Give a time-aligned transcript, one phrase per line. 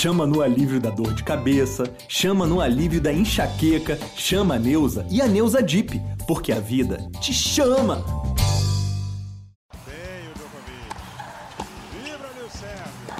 [0.00, 5.06] chama no alívio da dor de cabeça, chama no alívio da enxaqueca, chama a Neuza
[5.10, 7.96] e a Neuza Dip, porque a vida te chama!
[9.84, 10.96] Bem o Djokovic.
[11.92, 13.10] Vibra Nil Sérgio.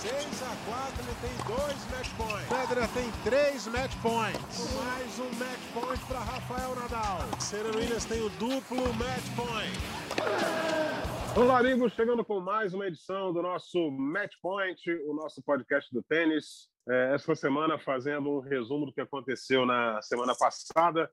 [0.00, 0.14] 6
[0.44, 2.46] a 4 ele tem dois match points.
[2.48, 4.74] Federer tem três match points.
[4.76, 7.24] Mais um match point para Rafael Nadal.
[7.40, 11.11] Serena Williams tem o duplo match point.
[11.34, 16.02] Olá, amigos, chegando com mais uma edição do nosso Match Point, o nosso podcast do
[16.02, 16.68] tênis.
[16.86, 21.10] É, essa semana fazendo um resumo do que aconteceu na semana passada,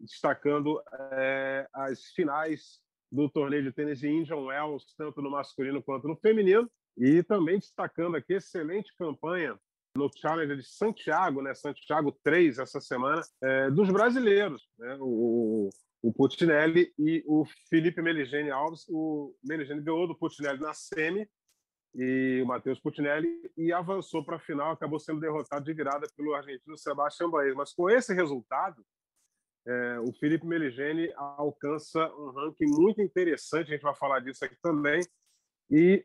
[0.00, 2.80] destacando é, as finais
[3.12, 6.66] do torneio de tênis de Indian Wells, tanto no masculino quanto no feminino,
[6.96, 9.58] e também destacando aqui excelente campanha
[9.94, 14.62] no Challenger de Santiago, né, Santiago 3 essa semana, é, dos brasileiros.
[14.78, 15.68] Né, o,
[16.02, 18.86] o Putinelli e o Felipe Meligeni Alves.
[18.88, 21.28] O Meligeni ganhou do Putinelli na semi
[21.94, 26.34] e o Matheus Putinelli e avançou para a final, acabou sendo derrotado de virada pelo
[26.34, 27.54] argentino Sebastião Baez.
[27.54, 28.84] Mas com esse resultado,
[29.66, 34.56] é, o Felipe Meligeni alcança um ranking muito interessante, a gente vai falar disso aqui
[34.62, 35.00] também.
[35.70, 36.04] E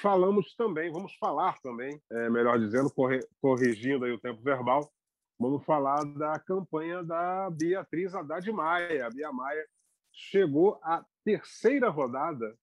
[0.00, 2.90] falamos também, vamos falar também, é, melhor dizendo,
[3.40, 4.90] corrigindo aí o tempo verbal,
[5.38, 9.06] Vamos falar da campanha da Beatriz Haddad Maia.
[9.06, 9.66] A Bia Maia
[10.10, 12.56] chegou à terceira rodada,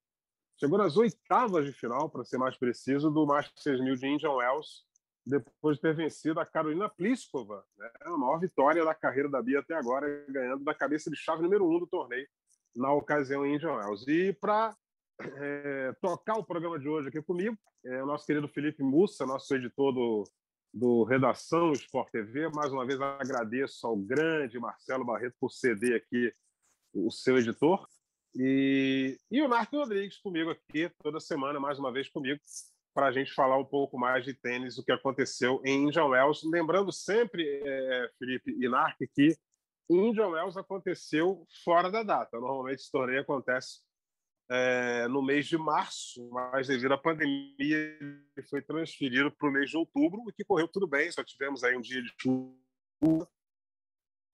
[0.58, 4.86] chegou nas oitavas de final, para ser mais preciso, do Masters 6000 de Indian Wells,
[5.24, 7.92] depois de ter vencido a Carolina Pliskova, né?
[8.02, 11.70] a maior vitória da carreira da Bia até agora, ganhando da cabeça de chave número
[11.70, 12.28] um do torneio
[12.76, 14.08] na ocasião em Indian Wells.
[14.08, 14.76] E para
[15.20, 19.54] é, tocar o programa de hoje aqui comigo, é o nosso querido Felipe Mussa, nosso
[19.54, 20.24] editor do
[20.74, 22.50] do Redação Sport TV.
[22.50, 26.34] Mais uma vez agradeço ao grande Marcelo Barreto por ceder aqui
[26.94, 27.88] o seu editor.
[28.36, 32.40] E, e o Narco Rodrigues comigo aqui, toda semana, mais uma vez comigo,
[32.94, 36.42] para a gente falar um pouco mais de tênis, o que aconteceu em Indian Wells.
[36.44, 39.36] Lembrando sempre, é, Felipe e Narc, que
[39.90, 42.40] Indian Wells aconteceu fora da data.
[42.40, 43.82] Normalmente esse torneio acontece
[44.50, 49.70] é, no mês de março, mas devido à pandemia ele foi transferido para o mês
[49.70, 53.28] de outubro, o que correu tudo bem, só tivemos aí um dia de chuva.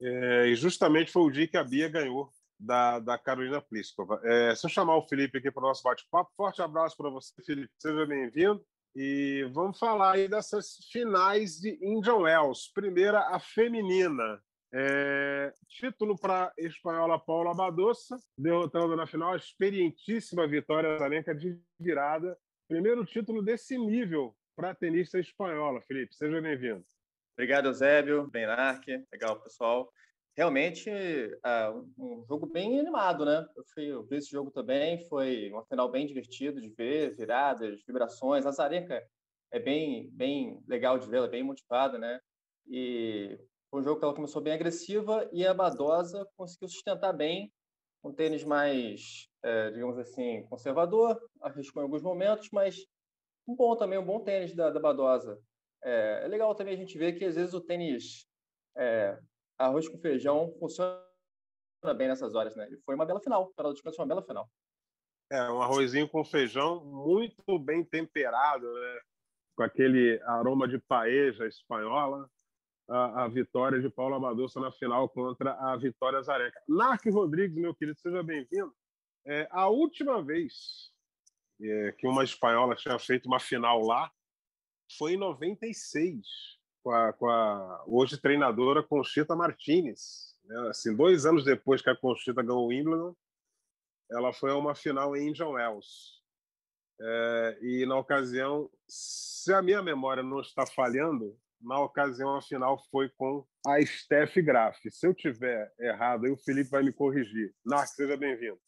[0.01, 4.19] É, e justamente foi o dia que a Bia ganhou da, da Carolina Pliskova.
[4.23, 7.33] É, se eu chamar o Felipe aqui para o nosso bate-papo, forte abraço para você,
[7.43, 8.63] Felipe, seja bem-vindo.
[8.95, 12.71] E vamos falar aí dessas finais de Indian Wells.
[12.73, 14.41] Primeira, a feminina.
[14.71, 22.37] É, título para espanhola Paula Badosa, derrotando na final a experientíssima Vitória Zarenka de virada.
[22.67, 25.81] Primeiro título desse nível para a tenista espanhola.
[25.81, 26.85] Felipe, seja bem-vindo.
[27.33, 29.03] Obrigado, Eusébio, Benarque.
[29.11, 29.91] Legal, pessoal.
[30.37, 33.47] Realmente, uh, um jogo bem animado, né?
[33.55, 37.81] Eu, fui, eu vi esse jogo também, foi uma final bem divertido de ver, viradas,
[37.87, 38.45] vibrações.
[38.45, 39.03] A Zarenka
[39.51, 42.19] é bem, bem legal de ver, ela é bem motivada, né?
[42.67, 47.53] E foi um jogo que ela começou bem agressiva e a Badosa conseguiu sustentar bem
[48.03, 52.85] um tênis mais, é, digamos assim, conservador, arriscou em alguns momentos, mas
[53.47, 55.39] um bom também, um bom tênis da, da Badosa.
[55.83, 58.25] É, é legal também a gente ver que às vezes o tênis
[58.75, 59.19] é,
[59.57, 60.99] arroz com feijão funciona
[61.95, 62.67] bem nessas horas, né?
[62.71, 64.49] E foi uma bela final, para ela descansar uma bela final.
[65.31, 68.99] É, um arrozinho com feijão muito bem temperado, né?
[69.55, 72.29] Com aquele aroma de paeja espanhola
[72.89, 76.59] a, a vitória de Paulo Amadouça na final contra a Vitória Zareca.
[76.67, 78.73] Narc Rodrigues, meu querido, seja bem-vindo.
[79.25, 80.91] É, a última vez
[81.61, 84.11] é, que uma espanhola tinha feito uma final lá
[84.97, 86.25] foi em 96,
[86.83, 90.35] com a, com a hoje treinadora Conchita Martinez.
[90.43, 90.69] Né?
[90.69, 93.15] Assim, dois anos depois que a Conchita ganhou o Wimbledon,
[94.11, 96.19] ela foi a uma final em Indian Wells.
[97.01, 102.81] É, e na ocasião, se a minha memória não está falhando, na ocasião, a final
[102.89, 104.77] foi com a Steph Graf.
[104.89, 107.53] Se eu tiver errado, aí o Felipe vai me corrigir.
[107.65, 108.59] Narc, seja bem-vindo.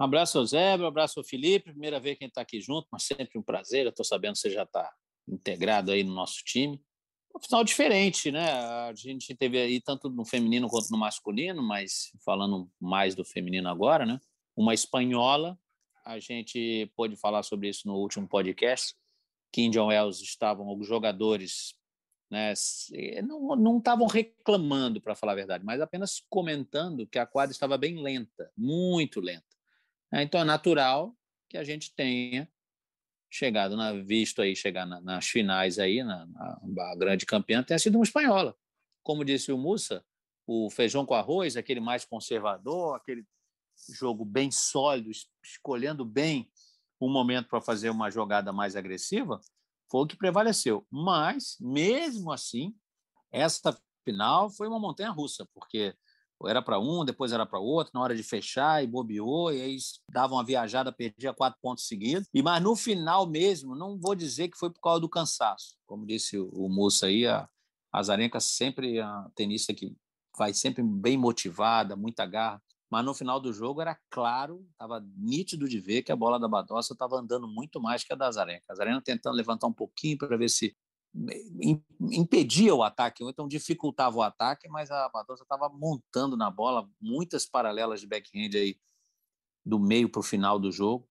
[0.00, 1.72] Um abraço ao Zé, um abraço ao Felipe.
[1.72, 3.84] Primeira vez que a gente está aqui junto, mas sempre um prazer.
[3.84, 4.88] Eu estou sabendo que você já está
[5.28, 6.80] integrado aí no nosso time.
[7.34, 8.50] Um final diferente, né?
[8.50, 13.68] A gente teve aí tanto no feminino quanto no masculino, mas falando mais do feminino
[13.68, 14.18] agora, né?
[14.56, 15.58] Uma espanhola.
[16.04, 18.94] A gente pôde falar sobre isso no último podcast,
[19.52, 21.74] que Indian Wells estavam os jogadores
[22.30, 22.52] né?
[23.22, 28.02] não estavam reclamando, para falar a verdade, mas apenas comentando que a quadra estava bem
[28.02, 29.56] lenta, muito lenta.
[30.12, 30.22] Né?
[30.22, 31.16] Então é natural
[31.48, 32.48] que a gente tenha
[33.30, 37.96] chegado na visto aí chegar na, nas finais aí na, na, grande campeã tenha sido
[37.96, 38.56] uma espanhola.
[39.02, 40.04] Como disse o Mussa,
[40.46, 43.26] o feijão com arroz, aquele mais conservador, aquele
[43.90, 45.10] jogo bem sólido,
[45.42, 46.50] escolhendo bem
[47.00, 49.40] um momento para fazer uma jogada mais agressiva,
[49.90, 50.86] foi o que prevaleceu.
[50.90, 52.74] Mas, mesmo assim,
[53.30, 55.94] essa final foi uma montanha russa, porque
[56.46, 59.76] era para um, depois era para outro, na hora de fechar e bobeou, e aí
[60.12, 62.28] davam uma viajada, perdia quatro pontos seguidos.
[62.32, 66.06] E mas no final mesmo, não vou dizer que foi por causa do cansaço, como
[66.06, 67.48] disse o, o moço aí, a,
[67.92, 69.96] a Zarenka sempre a tenista que
[70.36, 72.62] vai sempre bem motivada, muita garra.
[72.90, 76.48] Mas no final do jogo era claro, estava nítido de ver que a bola da
[76.48, 78.64] Badossa estava andando muito mais que a da Zarenka.
[78.70, 80.74] A Zarenka tentando levantar um pouquinho para ver se
[82.10, 86.88] impedia o ataque, ou então dificultava o ataque, mas a Badosa estava montando na bola
[87.00, 88.78] muitas paralelas de backhand aí
[89.64, 91.08] do meio para o final do jogo,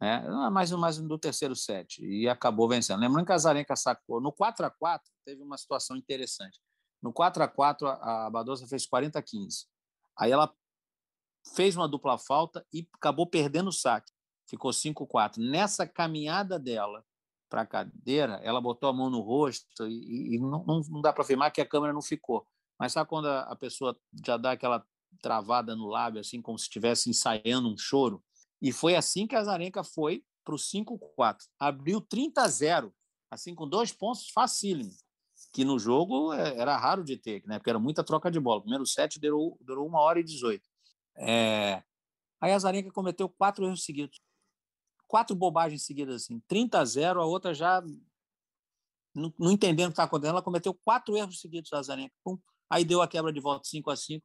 [0.00, 0.20] né?
[0.50, 3.00] mais, mais do terceiro set, e acabou vencendo.
[3.00, 6.60] Lembrando que a Zarenka sacou, no 4 a 4 teve uma situação interessante.
[7.02, 9.66] No 4 a 4 a Badosa fez 40 a 15.
[10.16, 10.52] Aí ela
[11.54, 14.12] fez uma dupla falta e acabou perdendo o saque.
[14.48, 15.42] Ficou 5 a 4.
[15.42, 17.04] Nessa caminhada dela
[17.48, 21.22] para a cadeira, ela botou a mão no rosto e, e não, não, dá para
[21.22, 22.46] afirmar que a câmera não ficou.
[22.78, 23.94] Mas sabe quando a, pessoa
[24.24, 24.84] já dá aquela
[25.20, 28.24] travada no lábio, assim como se estivesse ensaiando um choro?
[28.60, 31.42] E foi assim que a Zarenka foi para o 5-4.
[31.58, 32.94] Abriu 30 a 0,
[33.30, 34.90] assim com dois pontos facílimo,
[35.52, 37.58] que no jogo é, era raro de ter, né?
[37.58, 38.60] porque era muita troca de bola.
[38.60, 40.71] O primeiro set durou, durou uma hora e 18.
[41.16, 41.82] É...
[42.40, 44.20] Aí a Zarenka cometeu quatro erros seguidos
[45.12, 47.82] quatro bobagens seguidas, assim, 30 a 0, a outra já
[49.14, 52.14] não, não entendendo o que está acontecendo, ela cometeu quatro erros seguidos, a Zarenka.
[52.24, 52.38] Pum.
[52.70, 54.24] Aí deu a quebra de volta 5 a 5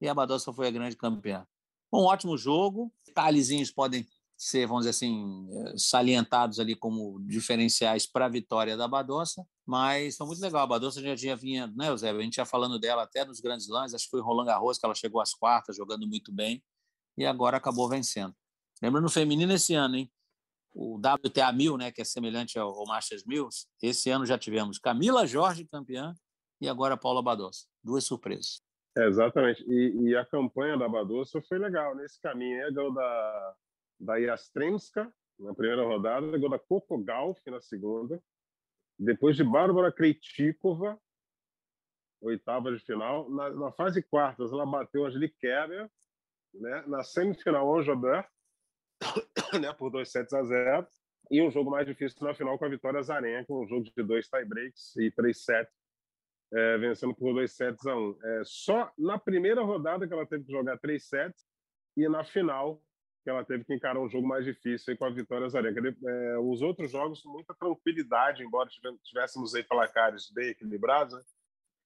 [0.00, 1.44] e a Badossa foi a grande campeã.
[1.92, 4.06] Um ótimo jogo, detalhezinhos podem
[4.36, 10.16] ser, vamos dizer assim, eh, salientados ali como diferenciais para a vitória da Badossa, mas
[10.16, 10.62] foi muito legal.
[10.62, 12.20] A Badossa já tinha vinha, né, Eusébio?
[12.20, 14.84] A gente já falando dela até nos grandes lãs, acho que foi Roland Garros que
[14.84, 16.60] ela chegou às quartas, jogando muito bem,
[17.16, 18.34] e agora acabou vencendo.
[18.82, 20.10] Lembra no feminino esse ano, hein?
[20.74, 23.48] o WTA 1000, né, que é semelhante ao, Masters 1000,
[23.82, 26.14] esse ano já tivemos Camila Jorge campeã
[26.60, 27.66] e agora Paula Badosa.
[27.82, 28.60] Duas surpresas.
[28.96, 29.64] É, exatamente.
[29.68, 32.60] E, e, a campanha da Badosa foi legal nesse caminho.
[32.60, 33.54] É gol da,
[34.00, 38.20] da Yastremska na primeira rodada, gol da Coco Gauff na segunda,
[39.00, 41.00] depois de Bárbara Krejcikova,
[42.20, 43.30] oitava de final.
[43.30, 45.48] Na, na fase quartas, ela bateu a Angelique
[46.52, 46.84] né?
[46.86, 47.94] na semifinal, Anjo
[49.58, 50.86] né, por 2 sets a 0.
[51.30, 54.28] E um jogo mais difícil na final com a vitória Zarenka, um jogo de dois
[54.28, 55.72] tie-breaks e três sets,
[56.52, 58.18] é, vencendo por dois sets a um.
[58.22, 61.46] É, só na primeira rodada que ela teve que jogar três sets
[61.96, 62.82] e na final
[63.22, 65.80] que ela teve que encarar um jogo mais difícil com a vitória Zarenka.
[66.06, 68.68] É, os outros jogos, muita tranquilidade, embora
[69.04, 71.22] tivéssemos aí placares bem equilibrados, né?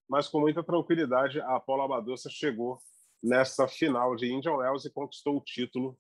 [0.09, 2.79] mas com muita tranquilidade a Paula Badosa chegou
[3.23, 5.99] nessa final de Indian Wells e conquistou o título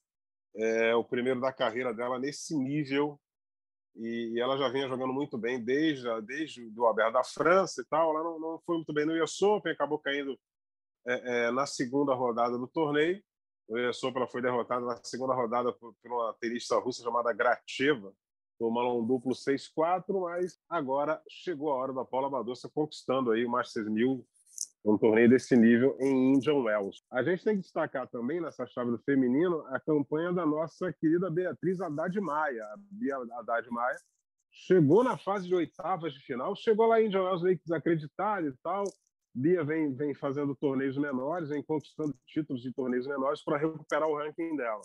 [0.57, 3.21] é o primeiro da carreira dela nesse nível
[3.97, 7.85] e, e, ela já vinha jogando muito bem desde desde do Aberto da França e
[7.85, 8.11] tal.
[8.11, 10.39] Ela não, não foi muito bem no US Open, acabou caindo
[11.07, 13.23] é, é, na segunda rodada do torneio.
[13.69, 18.13] Open ela foi derrotada na segunda rodada por, por uma tenista russa chamada Gracheva,
[18.59, 23.51] tomando um duplo 6-4, mas agora chegou a hora da Paula Badosa conquistando aí o
[23.51, 24.25] Masters 1000
[24.85, 27.03] um torneio desse nível em Indian Wells.
[27.11, 31.31] A gente tem que destacar também nessa chave do feminino a campanha da nossa querida
[31.31, 32.63] Beatriz Haddad Maia.
[32.65, 33.97] A Bia Haddad Maia
[34.51, 38.53] chegou na fase de oitavas de final, chegou lá em Indian Wells meio desacreditada e
[38.63, 38.85] tal.
[39.35, 44.17] Bia vem, vem fazendo torneios menores, vem conquistando títulos de torneios menores para recuperar o
[44.17, 44.83] ranking dela.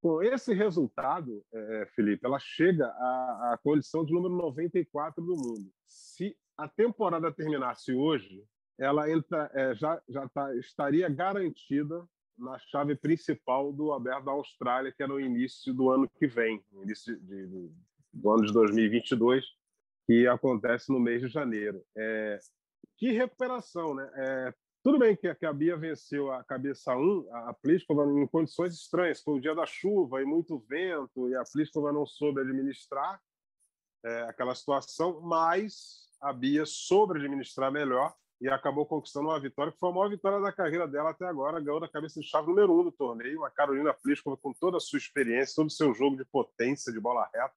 [0.00, 5.68] Com esse resultado, é, Felipe, ela chega à, à condição de número 94 do mundo.
[5.84, 8.44] Se a temporada terminasse hoje,
[8.78, 12.06] ela entra, é, já, já tá, estaria garantida
[12.38, 16.62] na chave principal do Aberto da Austrália, que é no início do ano que vem,
[16.82, 17.70] início de, de,
[18.12, 19.44] do ano de 2022,
[20.06, 21.82] que acontece no mês de janeiro.
[21.96, 22.38] É,
[22.96, 24.10] que recuperação, né?
[24.14, 28.74] É, tudo bem que, que, a Bia venceu a cabeça 1, a, Pliskova em condições
[28.74, 33.20] estranhas, foi o dia da chuva e muito vento, e a Pliskova não soube administrar
[34.04, 39.78] é, aquela situação, mas a Bia soube administrar melhor e acabou conquistando uma vitória que
[39.78, 42.78] foi a maior vitória da carreira dela até agora, ganhou da cabeça de chave número
[42.78, 46.16] um do torneio, a Carolina Pliskova com toda a sua experiência, todo o seu jogo
[46.16, 47.54] de potência, de bola reta,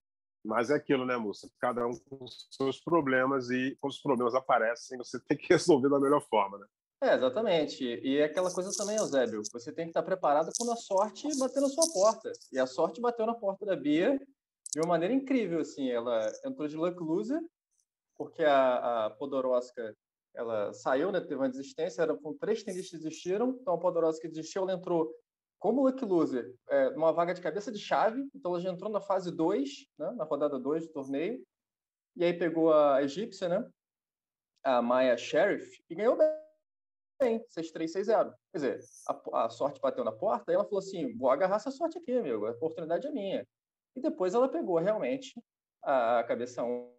[0.50, 1.48] mas é aquilo, né, moça?
[1.60, 6.00] Cada um com seus problemas e quando os problemas aparecem, você tem que resolver da
[6.00, 6.66] melhor forma, né?
[7.02, 7.86] É, exatamente.
[7.86, 11.62] E é aquela coisa também, Eusébio, você tem que estar preparado quando a sorte bater
[11.62, 12.32] na sua porta.
[12.52, 14.20] E a sorte bateu na porta da Bia
[14.74, 15.90] de uma maneira incrível, assim.
[15.90, 17.40] Ela entrou de luck loser,
[18.18, 19.96] porque a, a Podoroska
[20.36, 24.28] ela saiu, né, teve uma desistência, era com três tenistas que desistiram, então a Podoroska
[24.28, 25.12] desistiu, ela entrou
[25.60, 29.02] como lucky loser, é, numa vaga de cabeça de chave, então ela já entrou na
[29.02, 31.44] fase 2, né, na rodada 2 do torneio,
[32.16, 33.70] E aí pegou a egípcia, né?
[34.64, 38.34] A Maya Sheriff, e ganhou bem, 6-3, 6-0.
[38.52, 41.72] Quer dizer, a, a, sorte bateu na porta e ela falou assim: vou agarrar essa
[41.72, 43.48] sorte aqui, amigo, a oportunidade é minha.
[43.96, 45.34] E depois ela pegou realmente
[45.84, 46.94] a, a cabeça 1,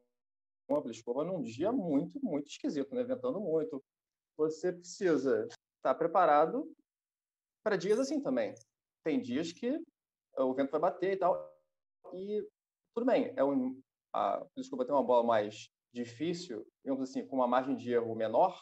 [0.71, 3.05] a Pliskova, num dia muito, muito esquisito, né?
[3.05, 3.83] Ventando muito.
[4.37, 5.47] Você precisa
[5.79, 6.71] estar preparado
[7.63, 8.55] para dias assim também.
[9.05, 9.81] Tem dias que
[10.37, 11.53] o vento vai bater e tal.
[12.13, 12.47] E
[12.95, 13.81] tudo bem, é um,
[14.13, 18.61] a Pliskova tem uma bola mais difícil, digamos assim, com uma margem de erro menor,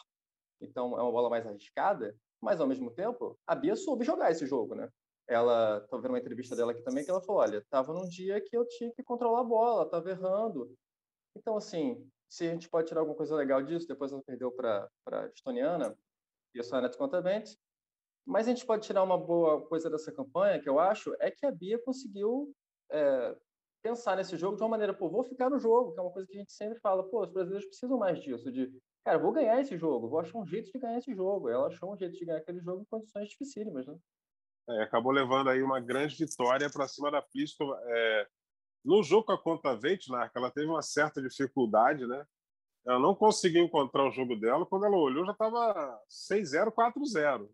[0.61, 4.45] então é uma bola mais arriscada, mas ao mesmo tempo, a Bia soube jogar esse
[4.45, 4.89] jogo, né?
[5.27, 8.41] Ela, tô vendo uma entrevista dela aqui também, que ela falou, olha, tava num dia
[8.41, 10.75] que eu tinha que controlar a bola, tava errando.
[11.35, 14.89] Então, assim, se a gente pode tirar alguma coisa legal disso, depois ela perdeu para
[15.07, 15.95] a estoniana,
[16.55, 17.57] e a Sonet contra Ventes,
[18.25, 21.45] mas a gente pode tirar uma boa coisa dessa campanha, que eu acho, é que
[21.45, 22.53] a Bia conseguiu
[22.91, 23.35] é,
[23.81, 26.27] pensar nesse jogo de uma maneira, pô, vou ficar no jogo, que é uma coisa
[26.27, 28.71] que a gente sempre fala, pô, os brasileiros precisam mais disso, de,
[29.03, 31.49] cara, vou ganhar esse jogo, vou achar um jeito de ganhar esse jogo.
[31.49, 33.97] Ela achou um jeito de ganhar aquele jogo em condições dificílimas, né?
[34.69, 37.79] É, acabou levando aí uma grande vitória para cima da Pliskova.
[37.87, 38.27] É,
[38.85, 42.23] no jogo com a conta Veitnar, ela teve uma certa dificuldade, né?
[42.85, 44.65] Ela não conseguiu encontrar o jogo dela.
[44.65, 47.49] Quando ela olhou, já estava 6-0, 4-0.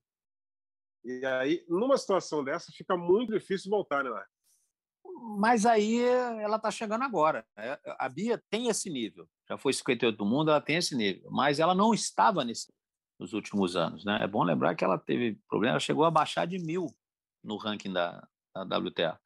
[1.06, 4.36] E aí, numa situação dessa, fica muito difícil voltar, né, Marcos?
[5.38, 7.46] mas aí ela está chegando agora.
[7.58, 11.30] É, a Bia tem esse nível, já foi 58 do mundo, ela tem esse nível,
[11.32, 12.74] mas ela não estava nesse
[13.18, 14.04] nos últimos anos.
[14.04, 14.20] Né?
[14.22, 16.88] É bom lembrar que ela teve problema, ela chegou a baixar de mil
[17.44, 18.28] no ranking da,
[18.68, 19.20] da WTA.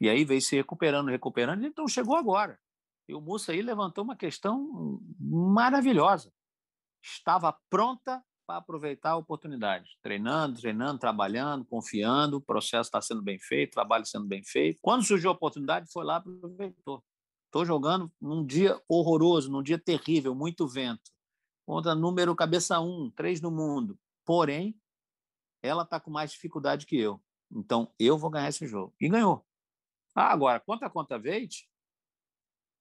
[0.00, 2.58] E aí veio se recuperando, recuperando, então chegou agora.
[3.08, 6.32] E o Mussa aí levantou uma questão maravilhosa.
[7.00, 9.98] Estava pronta para aproveitar a oportunidade.
[10.02, 14.78] Treinando, treinando, trabalhando, confiando, o processo está sendo bem feito, o trabalho sendo bem feito.
[14.82, 17.02] Quando surgiu a oportunidade, foi lá aproveitou.
[17.46, 21.10] Estou jogando num dia horroroso, num dia terrível, muito vento.
[21.66, 23.98] Contra número cabeça 1, um, 3 no mundo.
[24.24, 24.74] Porém,
[25.62, 27.22] ela está com mais dificuldade que eu.
[27.50, 28.94] Então, eu vou ganhar esse jogo.
[29.00, 29.44] E ganhou.
[30.14, 31.68] Ah, agora, quanto a conta Veit,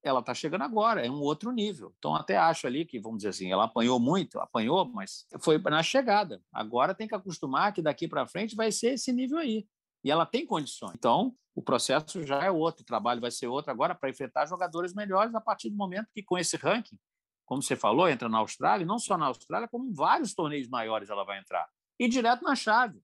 [0.04, 1.94] ela está chegando agora, é um outro nível.
[1.98, 5.84] Então, até acho ali que, vamos dizer assim, ela apanhou muito, apanhou, mas foi na
[5.84, 6.42] chegada.
[6.52, 9.68] Agora tem que acostumar que daqui para frente vai ser esse nível aí.
[10.04, 10.94] E ela tem condições.
[10.96, 14.94] Então, o processo já é outro, o trabalho vai ser outro agora para enfrentar jogadores
[14.94, 16.98] melhores a partir do momento que, com esse ranking,
[17.46, 21.10] como você falou, entra na Austrália, não só na Austrália, como em vários torneios maiores
[21.10, 21.68] ela vai entrar.
[22.00, 23.00] E direto na chave.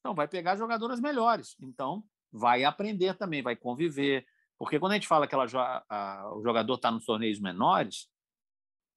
[0.00, 1.54] Então, vai pegar jogadoras melhores.
[1.60, 2.02] Então,
[2.32, 4.24] vai aprender também, vai conviver,
[4.60, 5.46] porque quando a gente fala que ela,
[5.88, 8.10] a, o jogador está nos torneios menores,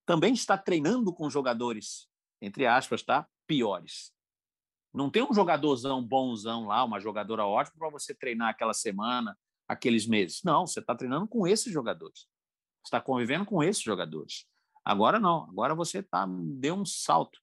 [0.05, 2.10] também está treinando com jogadores,
[2.41, 3.25] entre aspas, tá?
[3.48, 4.12] piores.
[4.93, 10.05] Não tem um jogadorzão bonzão lá, uma jogadora ótima para você treinar aquela semana, aqueles
[10.05, 10.41] meses.
[10.43, 12.27] Não, você está treinando com esses jogadores.
[12.84, 14.46] Você está convivendo com esses jogadores.
[14.84, 17.39] Agora não, agora você tá, deu um salto.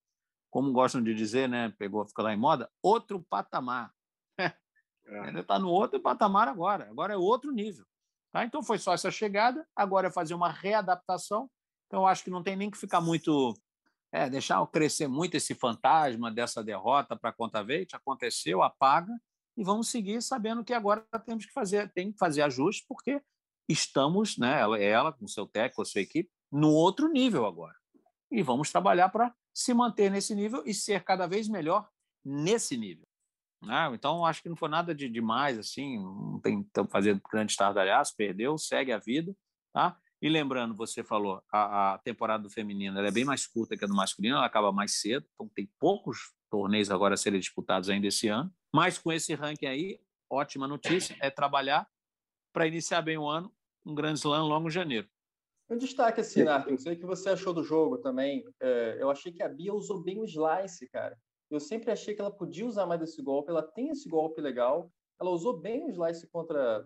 [0.50, 1.70] Como gostam de dizer, né?
[1.78, 3.90] Pegou, ficou lá em moda, outro patamar.
[5.06, 5.26] É.
[5.26, 6.88] Ele está no outro patamar agora.
[6.88, 7.84] Agora é outro nível.
[8.32, 8.44] Tá?
[8.44, 11.50] Então foi só essa chegada, agora é fazer uma readaptação.
[11.87, 13.54] Então acho que não tem nem que ficar muito.
[14.12, 19.12] É, deixar crescer muito esse fantasma dessa derrota para a conta Veit, aconteceu, apaga,
[19.56, 23.22] e vamos seguir sabendo que agora temos que fazer, tem que fazer ajustes, porque
[23.68, 27.76] estamos, né, ela, ela com seu técnico, sua equipe, no outro nível agora.
[28.30, 31.88] E vamos trabalhar para se manter nesse nível e ser cada vez melhor
[32.25, 33.06] nesse nível.
[33.62, 33.90] Né?
[33.93, 38.17] Então, acho que não foi nada de demais, assim, não tem que fazer grande estardalhaço,
[38.17, 39.37] perdeu, segue a vida,
[39.73, 39.99] tá?
[40.23, 43.88] E lembrando, você falou, a, a temporada do feminino é bem mais curta que a
[43.88, 48.07] do masculino, ela acaba mais cedo, então tem poucos torneios agora a serem disputados ainda
[48.07, 50.00] esse ano, mas com esse ranking aí,
[50.31, 51.87] ótima notícia, é trabalhar
[52.52, 53.52] para iniciar bem o ano,
[53.85, 55.09] um grande slam logo em janeiro.
[55.71, 58.45] Um destaque assim, Narkin, não sei o que você achou do jogo também.
[58.61, 61.17] É, eu achei que a Bia usou bem o slice, cara.
[61.50, 64.90] Eu sempre achei que ela podia usar mais esse golpe, ela tem esse golpe legal,
[65.21, 66.85] ela usou bem o slice contra,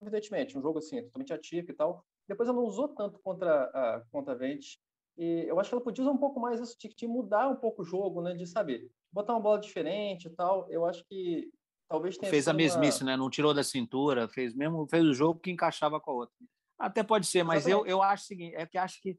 [0.00, 2.04] evidentemente, um jogo assim, totalmente ativo e tal.
[2.28, 4.78] Depois ela não usou tanto contra a contra a Vente.
[5.16, 7.82] E eu acho que ela podia usar um pouco mais isso, de mudar um pouco
[7.82, 8.34] o jogo, né?
[8.34, 10.70] De saber, botar uma bola diferente e tal.
[10.70, 11.50] Eu acho que
[11.88, 13.12] talvez tenha Fez a mesmice, uma...
[13.12, 13.16] né?
[13.16, 16.34] Não tirou da cintura, fez mesmo, fez o jogo que encaixava com a outra.
[16.78, 19.16] Até pode ser, mas eu, eu acho o seguinte, é que acho que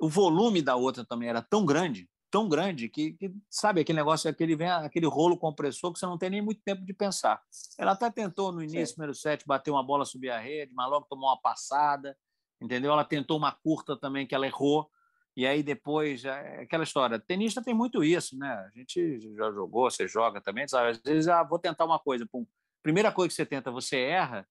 [0.00, 4.28] o volume da outra também era tão grande tão grande que, que, sabe, aquele negócio,
[4.30, 7.40] aquele, vem, aquele rolo compressor que você não tem nem muito tempo de pensar.
[7.78, 11.06] Ela até tentou no início, primeiro set, bater uma bola, subir a rede, mas logo
[11.08, 12.16] tomou uma passada,
[12.60, 12.92] entendeu?
[12.92, 14.90] Ela tentou uma curta também que ela errou,
[15.36, 18.50] e aí depois, é aquela história, tenista tem muito isso, né?
[18.50, 20.90] A gente já jogou, você joga também, sabe?
[20.90, 22.44] Às vezes, ah, vou tentar uma coisa, pum.
[22.82, 24.46] Primeira coisa que você tenta, você erra,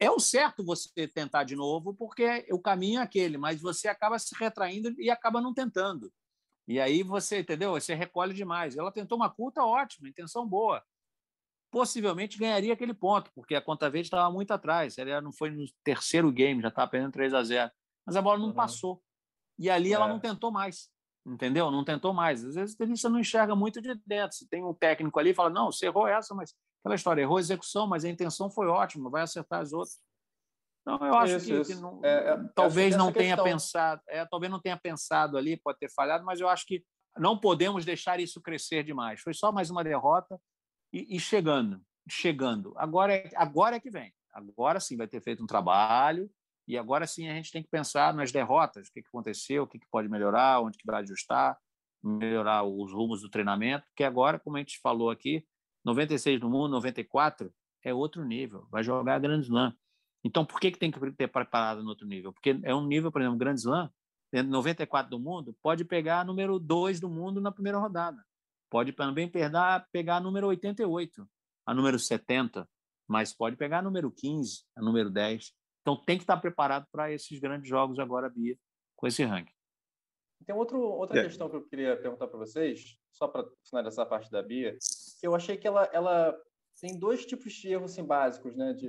[0.00, 4.18] é o certo você tentar de novo, porque o caminho é aquele, mas você acaba
[4.18, 6.12] se retraindo e acaba não tentando.
[6.66, 7.72] E aí você, entendeu?
[7.72, 8.76] Você recolhe demais.
[8.76, 10.82] Ela tentou uma curta, ótima, intenção boa.
[11.70, 14.96] Possivelmente ganharia aquele ponto, porque a conta verde estava muito atrás.
[14.96, 17.70] Ela não foi no terceiro game, já estava perdendo 3 a 0.
[18.06, 18.54] Mas a bola não uhum.
[18.54, 19.02] passou.
[19.58, 19.94] E ali é.
[19.94, 20.88] ela não tentou mais.
[21.26, 21.70] Entendeu?
[21.70, 22.44] Não tentou mais.
[22.44, 24.36] Às vezes o tenista não enxerga muito de dentro.
[24.36, 27.38] Se tem um técnico ali e fala: não, você errou essa, mas aquela história, errou
[27.38, 29.98] a execução, mas a intenção foi ótima, vai acertar as outras.
[30.86, 31.74] Então, eu acho isso, que, isso.
[31.74, 33.44] que não, é, é, talvez não tenha questão.
[33.44, 36.84] pensado, é, talvez não tenha pensado ali, pode ter falhado, mas eu acho que
[37.16, 39.20] não podemos deixar isso crescer demais.
[39.22, 40.38] Foi só mais uma derrota
[40.92, 42.74] e, e chegando, chegando.
[42.76, 44.12] Agora é, agora é que vem.
[44.30, 46.30] Agora sim vai ter feito um trabalho
[46.68, 49.66] e agora sim a gente tem que pensar nas derrotas, o que, que aconteceu, o
[49.66, 51.56] que, que pode melhorar, onde que vai ajustar,
[52.02, 55.46] melhorar os rumos do treinamento, que agora, como a gente falou aqui,
[55.84, 59.74] 96 no mundo, 94 é outro nível, vai jogar Grand Slam.
[60.24, 62.32] Então, por que, que tem que ter preparado no outro nível?
[62.32, 63.92] Porque é um nível, por exemplo, Grand Slam,
[64.32, 68.24] 94 do mundo, pode pegar número 2 do mundo na primeira rodada.
[68.70, 71.28] Pode também pegar, pegar número 88,
[71.66, 72.68] a número 70,
[73.06, 75.52] mas pode pegar número 15, a número 10.
[75.82, 78.58] Então, tem que estar preparado para esses grandes jogos agora, Bia,
[78.96, 79.52] com esse ranking.
[80.46, 81.24] Tem outro, outra é.
[81.24, 84.76] questão que eu queria perguntar para vocês, só para finalizar a parte da Bia,
[85.22, 86.36] eu achei que ela, ela
[86.80, 88.72] tem dois tipos de erros assim, básicos, né?
[88.72, 88.88] De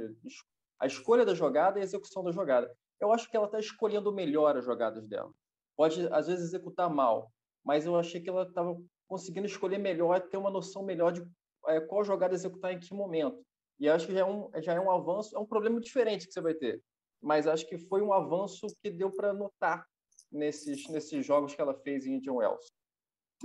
[0.80, 2.72] a escolha da jogada e a execução da jogada.
[3.00, 5.32] Eu acho que ela está escolhendo melhor as jogadas dela.
[5.76, 7.32] Pode, às vezes, executar mal,
[7.64, 8.78] mas eu achei que ela estava
[9.08, 11.26] conseguindo escolher melhor, ter uma noção melhor de
[11.68, 13.44] é, qual jogada executar em que momento.
[13.80, 16.34] E acho que já é, um, já é um avanço, é um problema diferente que
[16.34, 16.82] você vai ter.
[17.22, 19.86] Mas acho que foi um avanço que deu para notar
[20.32, 22.72] nesses, nesses jogos que ela fez em Indian Wells.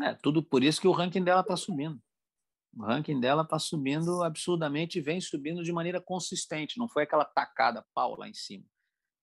[0.02, 1.98] É, tudo por isso que o ranking dela está subindo.
[2.76, 6.78] O ranking dela está subindo absurdamente e vem subindo de maneira consistente.
[6.78, 8.64] Não foi aquela tacada pau lá em cima.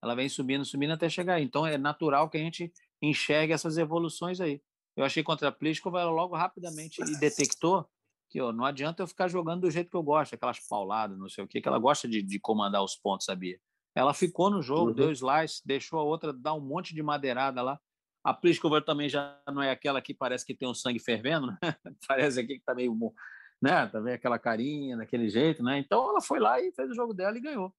[0.04, 1.44] Ela vem subindo, subindo até chegar aí.
[1.44, 4.62] Então é natural que a gente enxergue essas evoluções aí.
[4.96, 7.88] Eu achei contra a Pliskova, ela logo rapidamente e detectou
[8.30, 11.30] que ó, não adianta eu ficar jogando do jeito que eu gosto, aquelas pauladas, não
[11.30, 13.58] sei o quê, que ela gosta de, de comandar os pontos, sabia?
[13.95, 14.95] Ela ficou no jogo, uhum.
[14.95, 17.80] deu slice, deixou a outra dar um monte de madeirada lá.
[18.24, 21.58] A Pliskova também já não é aquela que parece que tem o sangue fervendo, né?
[22.08, 22.93] parece aqui que está meio
[23.62, 23.88] né?
[23.88, 25.80] Também aquela carinha, daquele jeito, né?
[25.80, 27.74] Então ela foi lá e fez o jogo dela e ganhou.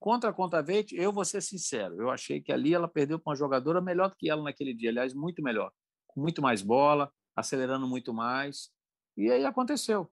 [0.00, 3.36] Contra a Contaveit, eu vou ser sincero, eu achei que ali ela perdeu para uma
[3.36, 5.70] jogadora melhor do que ela naquele dia, aliás, muito melhor,
[6.08, 8.70] com muito mais bola, acelerando muito mais.
[9.16, 10.10] E aí aconteceu.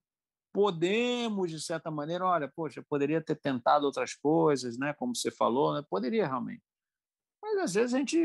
[0.52, 4.92] Podemos, de certa maneira, olha, poxa, poderia ter tentado outras coisas, né?
[4.94, 5.85] Como você falou, né?
[5.88, 6.62] poderia realmente.
[7.42, 8.18] Mas às vezes a gente,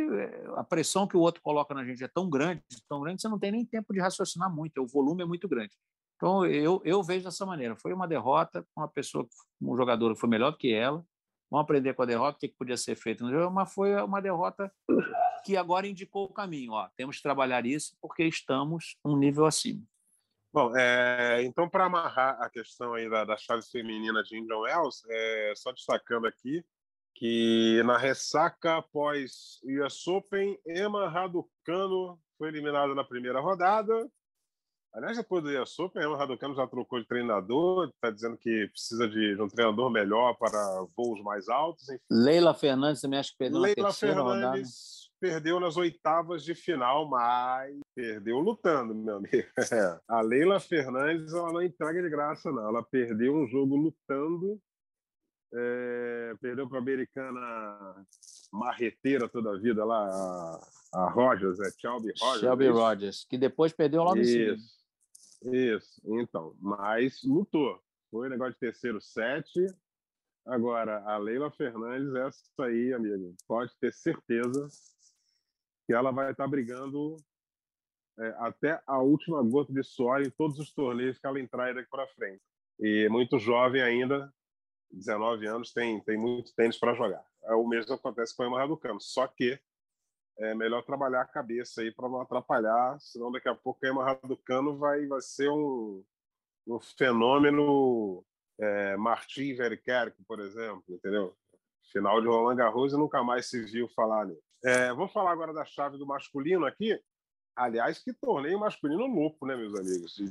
[0.56, 3.40] a pressão que o outro coloca na gente é tão grande, tão grande, você não
[3.40, 5.76] tem nem tempo de raciocinar muito, o volume é muito grande.
[6.16, 7.76] Então, eu, eu vejo dessa maneira.
[7.76, 9.28] Foi uma derrota, uma pessoa,
[9.62, 11.06] um jogador que foi melhor do que ela.
[11.52, 14.22] Vamos aprender com a derrota, o que podia ser feito no jogo, mas foi uma
[14.22, 14.72] derrota
[15.46, 16.72] que agora indicou o caminho.
[16.72, 19.84] Ó, temos que trabalhar isso porque estamos um nível acima.
[20.52, 25.04] Bom, é, então, para amarrar a questão aí da, da chave feminina de Indian Wells,
[25.10, 26.64] é, só destacando aqui
[27.14, 34.10] que na ressaca após US Open, Emma Raducano foi eliminada na primeira rodada
[34.96, 39.36] Aliás, depois do Open, o Raducano já trocou de treinador, está dizendo que precisa de,
[39.36, 40.58] de, um treinador melhor para
[40.96, 41.90] voos mais altos.
[41.90, 42.02] Enfim.
[42.10, 44.64] Leila Fernandes também acho que perdeu Leila na terceira Fernandes rodada.
[45.20, 49.48] perdeu nas oitavas de final, mas perdeu lutando, meu amigo.
[50.08, 52.66] A Leila Fernandes ela não entrega de graça, não.
[52.66, 54.58] Ela perdeu um jogo lutando
[55.54, 58.06] é, perdeu para a americana
[58.52, 60.10] marreteira toda a vida lá,
[60.94, 62.40] a, a Rogers, é Shelby Rogers.
[62.40, 64.58] Shelby Rogers, que depois perdeu logo isso, em seguida.
[65.52, 67.80] Isso, então, mas lutou.
[68.10, 69.50] Foi negócio de terceiro set.
[70.46, 74.68] Agora, a Leila Fernandes, essa aí, amigo, pode ter certeza
[75.86, 77.18] que ela vai estar brigando
[78.18, 81.90] é, até a última gota de suor em todos os torneios que ela entrar daqui
[81.90, 82.42] para frente.
[82.80, 84.34] E muito jovem ainda,
[84.92, 87.26] 19 anos, tem, tem muito tênis para jogar.
[87.44, 89.60] É o mesmo acontece com a Emma Raducano, só que
[90.38, 94.04] é melhor trabalhar a cabeça aí para não atrapalhar, senão daqui a pouco a Emma
[94.04, 96.04] Raducano vai, vai ser um,
[96.68, 98.26] um fenômeno
[98.60, 101.36] é, Martin Verkerk, por exemplo, entendeu?
[101.92, 104.40] Final de Roland Garros e nunca mais se viu falar nele.
[104.64, 107.00] É, vou falar agora da chave do masculino aqui.
[107.56, 110.16] Aliás, que torneio masculino louco, né, meus amigos?
[110.16, 110.28] De,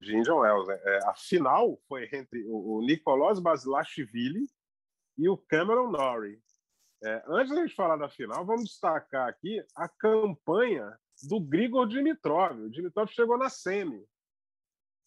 [0.00, 0.68] de Indian Wells.
[0.68, 4.46] É, a final foi entre o, o Nicolas Basilashvili
[5.16, 6.40] e o Cameron Norrie.
[7.04, 12.60] É, antes da gente falar da final, vamos destacar aqui a campanha do Grigor Dimitrov.
[12.60, 14.04] O Dimitrov chegou na semi.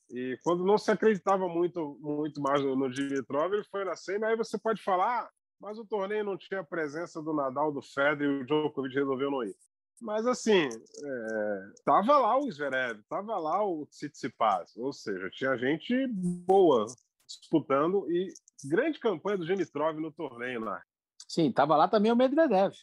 [0.09, 4.25] E quando não se acreditava muito, muito mais no, Dimitrov, ele foi na semi.
[4.25, 8.39] Aí você pode falar, mas o torneio não tinha a presença do Nadal, do Federer
[8.39, 9.55] e o Djokovic resolveu não ir.
[10.01, 16.87] Mas, assim, é, lá o Zverev, estava lá o Tsitsipas, ou seja, tinha gente boa
[17.27, 18.33] disputando e
[18.65, 20.81] grande campanha do Dimitrov no torneio lá.
[21.31, 22.73] Sim, estava lá também o Medvedev.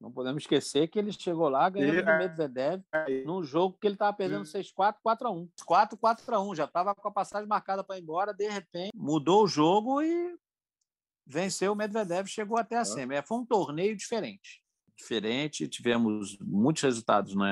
[0.00, 3.96] Não podemos esquecer que ele chegou lá ganhando o Medvedev é, num jogo que ele
[3.96, 5.48] estava perdendo 6-4, 4x1.
[5.66, 9.46] 4 4x1, já estava com a passagem marcada para ir embora, de repente mudou o
[9.46, 10.34] jogo e
[11.26, 13.20] venceu o Medvedev, chegou até a semi.
[13.22, 14.62] Foi um torneio diferente
[14.96, 17.50] diferente, tivemos muitos resultados, né?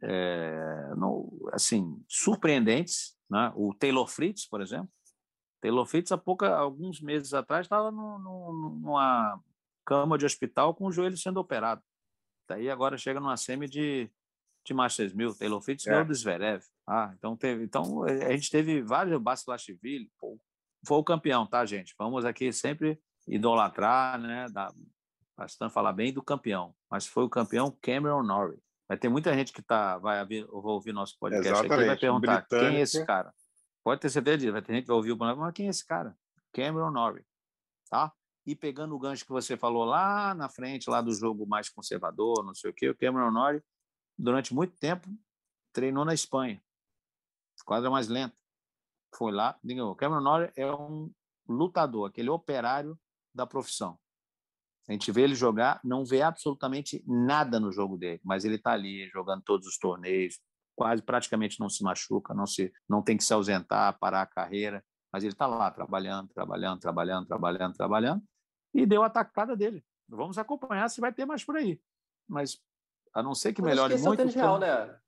[0.00, 3.52] É, no, assim, surpreendentes, né?
[3.54, 4.88] O Taylor Fritz, por exemplo.
[5.60, 9.40] Taylor Fritz, há pouca, alguns meses atrás, estava numa
[9.84, 11.82] cama de hospital com o joelho sendo operado.
[12.48, 14.10] Daí agora chega numa semi de,
[14.64, 15.36] de Masters 1000.
[15.36, 15.90] Taylor Fritz é.
[15.90, 16.62] ganhou do Zverev.
[16.86, 19.20] Ah, então, teve, então a gente teve vários.
[19.20, 20.10] Basilashvili,
[20.86, 21.94] foi o campeão, tá, gente?
[21.98, 24.46] Vamos aqui sempre idolatrar, né?
[24.50, 24.72] Da,
[25.36, 28.58] bastante falar bem do campeão, mas foi o campeão Cameron Norrie.
[28.88, 31.72] Vai ter muita gente que tá, vai ouvir, vai ouvir nosso podcast Exatamente.
[31.72, 32.70] aqui vai perguntar Britânico.
[32.70, 33.32] quem é esse cara.
[33.82, 35.86] Pode ter certeza disso, vai ter gente que vai ouvir o mas quem é esse
[35.86, 36.16] cara?
[36.52, 37.24] Cameron Norrie,
[37.88, 38.12] tá?
[38.44, 42.44] E pegando o gancho que você falou lá na frente, lá do jogo mais conservador,
[42.44, 43.62] não sei o quê, o Cameron Norrie,
[44.18, 45.08] durante muito tempo,
[45.72, 46.60] treinou na Espanha.
[47.64, 48.36] Quadra mais lenta.
[49.14, 51.12] Foi lá, o Cameron Norrie é um
[51.48, 52.98] lutador, aquele operário
[53.32, 53.98] da profissão.
[54.88, 58.72] A gente vê ele jogar, não vê absolutamente nada no jogo dele, mas ele está
[58.72, 60.40] ali jogando todos os torneios,
[60.74, 64.84] quase praticamente não se machuca, não se não tem que se ausentar, parar a carreira,
[65.12, 68.22] mas ele está lá trabalhando, trabalhando, trabalhando, trabalhando, trabalhando
[68.74, 69.84] e deu a tacada dele.
[70.08, 71.80] Vamos acompanhar se vai ter mais por aí.
[72.28, 72.62] Mas
[73.14, 74.06] a não ser que melhore muito.
[74.06, 75.00] É o tênis real, né?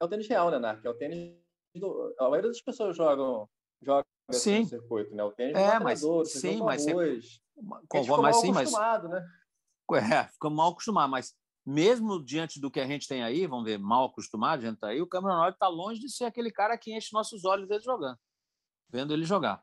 [0.00, 0.84] É o tênis real, né, Narc?
[0.84, 1.36] É o tênis
[1.76, 2.14] do...
[2.18, 3.48] A maioria das pessoas jogam,
[3.80, 4.60] jogam sim.
[4.60, 5.24] no circuito, né?
[5.24, 7.40] O tênis é, mas sim, mas arroz.
[7.88, 9.28] Com, ficou mas, mal sim, acostumado, mas, né?
[9.92, 11.34] É, ficamos mal acostumados, mas
[11.66, 14.88] mesmo diante do que a gente tem aí, vamos ver, mal acostumado, a gente tá
[14.88, 17.82] aí, o Cameron Norrie está longe de ser aquele cara que enche nossos olhos dele
[17.82, 18.18] jogando,
[18.88, 19.62] vendo ele jogar.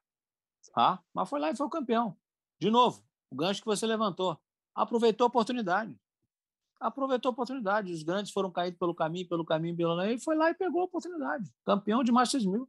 [0.71, 1.03] Tá?
[1.13, 2.15] Mas foi lá e foi o campeão.
[2.59, 4.39] De novo, o gancho que você levantou.
[4.73, 5.95] Aproveitou a oportunidade.
[6.79, 7.91] Aproveitou a oportunidade.
[7.91, 10.85] Os grandes foram caídos pelo caminho, pelo caminho, pelo Ele foi lá e pegou a
[10.85, 11.51] oportunidade.
[11.65, 12.67] Campeão de Masters 1000.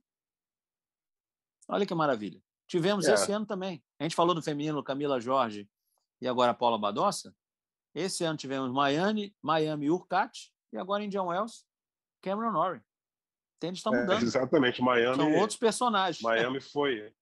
[1.69, 2.43] Olha que maravilha.
[2.67, 3.15] Tivemos é.
[3.15, 3.83] esse ano também.
[3.99, 5.69] A gente falou do feminino, Camila Jorge
[6.21, 7.35] e agora Paula Badossa.
[7.95, 11.65] Esse ano tivemos Miami, Miami Urquhart e agora Indian Wells,
[12.21, 12.83] Cameron Norrie.
[13.59, 14.23] Tênis está é, mudando.
[14.23, 15.17] É, exatamente, Miami.
[15.17, 16.23] São outros personagens.
[16.23, 17.13] Miami foi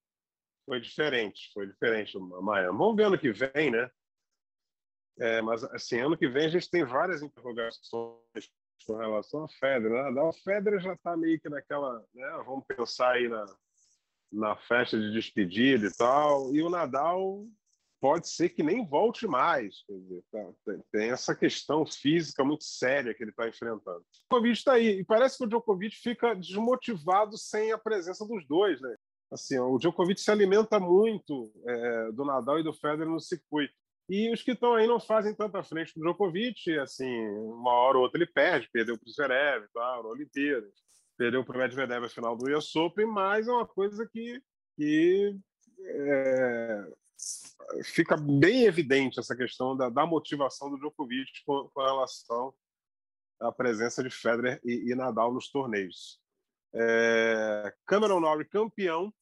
[0.69, 2.77] foi diferente, foi diferente Miami.
[2.77, 3.91] Vamos ver ano que vem, né?
[5.19, 8.23] É, mas assim, ano que vem a gente tem várias interrogações
[8.87, 10.13] com relação a Federer.
[10.13, 10.21] Né?
[10.21, 12.43] A Federer já está meio que naquela, né?
[12.47, 13.45] Vamos pensar aí na
[14.31, 16.55] na festa de despedida e tal.
[16.55, 17.47] E o Nadal
[18.01, 19.85] pode ser que nem volte mais.
[19.89, 20.53] Dizer, tá,
[20.93, 23.99] tem essa questão física muito séria que ele está enfrentando.
[23.99, 25.01] O Djokovic está aí.
[25.01, 28.81] E parece que o Djokovic fica desmotivado sem a presença dos dois.
[28.81, 28.97] Né?
[29.31, 33.75] Assim, o Djokovic se alimenta muito é, do Nadal e do Federer no circuito.
[34.09, 37.99] E os que estão aí não fazem tanta frente com o Djokovic, assim, uma hora
[37.99, 40.67] ou outra ele perde, perdeu para o Zverev, tal, na Olimpíada
[41.19, 44.41] perdeu para o Medvedev a final do US Open, mas é uma coisa que,
[44.77, 45.37] que
[45.81, 46.93] é,
[47.85, 52.55] fica bem evidente essa questão da, da motivação do Djokovic com, com, relação
[53.41, 56.21] à presença de Federer e, e Nadal nos torneios.
[56.75, 59.13] É, Cameron Norrie campeão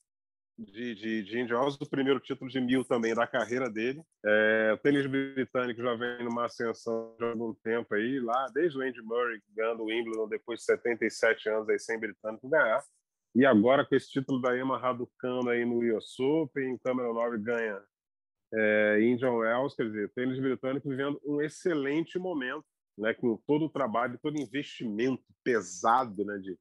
[0.59, 4.03] de, de, de Indian Wells, o primeiro título de mil também da carreira dele.
[4.25, 8.83] É, o tênis britânico já vem numa ascensão de algum tempo aí, lá desde o
[8.83, 12.83] Andy Murray ganhando o Wimbledon depois de 77 anos aí sem britânico ganhar.
[13.35, 17.83] E agora com esse título da Emma Raducanu aí no US Open, Cameron Norrie ganha
[18.55, 22.65] é, Indian Wells, quer dizer, tênis britânico vivendo um excelente momento,
[22.97, 26.57] né, com todo o trabalho, todo o investimento pesado, né, de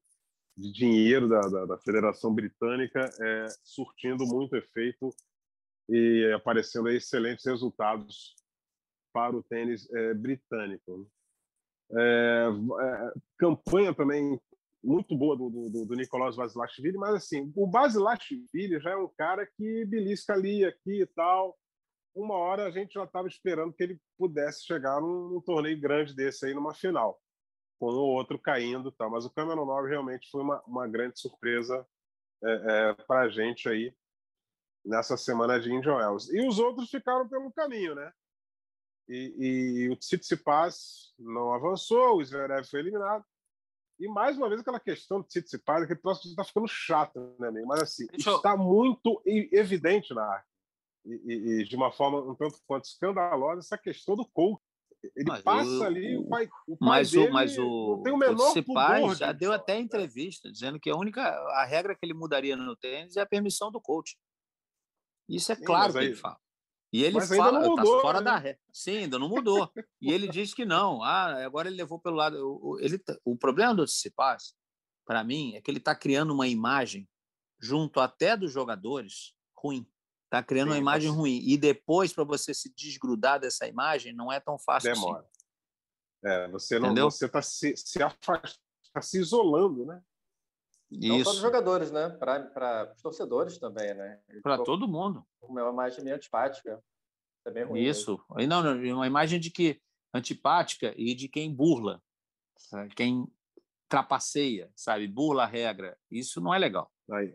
[0.56, 5.14] de dinheiro da, da, da Federação Britânica é, surtindo muito efeito
[5.88, 8.34] e aparecendo excelentes resultados
[9.12, 11.08] para o tênis é, britânico.
[11.92, 12.48] É,
[12.80, 14.40] é, campanha também
[14.82, 19.46] muito boa do, do, do Nicolás Basilashvili, mas assim, o Basilashvili já é um cara
[19.46, 21.56] que belisca ali, aqui e tal.
[22.14, 26.14] Uma hora a gente já estava esperando que ele pudesse chegar num, num torneio grande
[26.14, 27.20] desse aí, numa final
[27.78, 29.08] com o outro caindo, tá?
[29.08, 31.86] Mas o Cameron Norrie realmente foi uma, uma grande surpresa
[32.44, 33.94] é, é, para a gente aí
[34.84, 36.32] nessa semana de Indian Wells.
[36.32, 38.12] E os outros ficaram pelo caminho, né?
[39.08, 43.24] E, e o Tsitsipas não avançou, o Zverev foi eliminado.
[43.98, 47.66] E mais uma vez aquela questão do Tsitsipas, que próximo está ficando chato, né, amigo?
[47.66, 50.48] Mas assim, está muito evidente na arte.
[51.04, 54.60] e, e, de uma forma um tanto quanto escandalosa essa questão do coach.
[55.14, 58.02] Ele mas passa o, ali, o pai, o pai mas dele o, mas o, não
[58.02, 58.52] tem o menor
[59.04, 62.76] o já deu até entrevista dizendo que a única a regra que ele mudaria no
[62.76, 64.16] tênis é a permissão do coach.
[65.28, 66.38] Isso é Sim, claro que aí, ele fala.
[66.92, 68.24] E ele fala, está fora né?
[68.24, 68.60] da regra.
[68.72, 69.70] Sim, ainda não mudou.
[70.00, 71.02] e ele diz que não.
[71.02, 72.78] Ah, agora ele levou pelo lado.
[72.80, 74.54] Ele, o problema do Tsitsipas,
[75.04, 77.08] para mim, é que ele está criando uma imagem
[77.60, 79.86] junto até dos jogadores ruim.
[80.26, 81.16] Está criando Sim, uma imagem você...
[81.16, 81.40] ruim.
[81.44, 85.00] E depois, para você se desgrudar dessa imagem, não é tão fácil assim.
[85.00, 85.20] Demora.
[85.20, 85.36] assim.
[86.24, 87.98] É, você não você está se, se,
[88.92, 90.02] tá se isolando, né?
[90.90, 92.08] Não só dos jogadores, né?
[92.10, 94.20] Para os torcedores também, né?
[94.42, 95.26] Para todo mundo.
[95.40, 96.82] Uma imagem meio antipática.
[97.44, 97.80] É bem ruim.
[97.80, 98.20] Isso.
[98.34, 98.48] Mesmo.
[98.48, 99.80] Não, não, uma imagem de que
[100.12, 102.02] antipática e de quem burla,
[102.96, 103.26] quem
[103.88, 105.06] trapaceia, sabe?
[105.06, 105.96] Burla a regra.
[106.10, 106.90] Isso não é legal.
[107.10, 107.34] Aí.